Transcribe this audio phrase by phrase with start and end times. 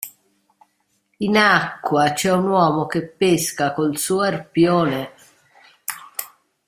[1.19, 5.13] In acqua c'è un uomo che pesca col suo arpione.